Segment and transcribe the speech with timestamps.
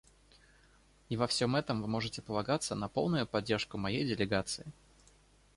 [1.09, 4.65] И во всем этом вы можете полагаться на полную поддержку моей делегации.